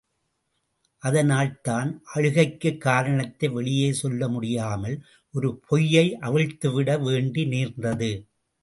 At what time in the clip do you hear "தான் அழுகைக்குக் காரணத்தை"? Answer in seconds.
1.61-3.49